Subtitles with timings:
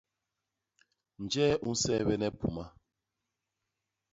[1.23, 2.65] Njee u nseebene puma?